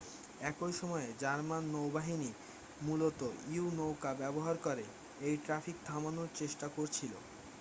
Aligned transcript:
একই 0.41 0.73
সময়ে 0.73 1.07
জার্মান 1.19 1.63
নৌবাহিনী 1.73 2.31
মূলত 2.81 3.19
ইউ-নৌকা 3.47 4.11
ব্যবহার 4.13 4.55
করে 4.57 4.85
এই 5.19 5.35
ট্র্যাফিক 5.37 5.77
থামানোর 5.85 6.29
চেষ্টা 6.35 6.67
করছিল 6.69 7.13